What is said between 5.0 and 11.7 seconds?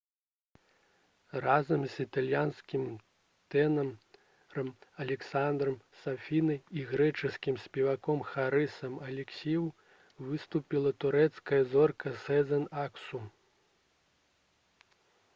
алесандрам сафінай і грэчаскім спеваком харысам алексіёў выступіла турэцкая